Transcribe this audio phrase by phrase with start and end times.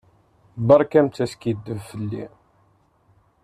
[0.67, 2.25] Beṛkamt askiddeb fell-i.